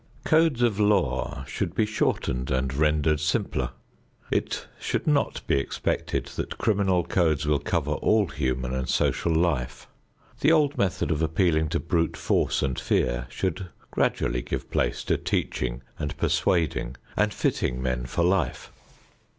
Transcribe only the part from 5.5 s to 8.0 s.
expected that criminal codes will cover